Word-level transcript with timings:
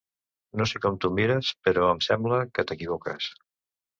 No 0.61 0.65
sé 0.71 0.79
com 0.85 0.95
t'ho 1.03 1.11
mires, 1.17 1.51
però 1.67 1.91
em 1.97 2.01
sembla 2.07 2.39
que 2.57 2.65
t'equivoques. 2.71 3.29